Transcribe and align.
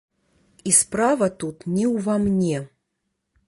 І 0.69 0.73
справа 0.77 1.29
тут 1.43 1.57
не 1.77 1.85
ўва 1.95 2.19
мне. 2.27 2.67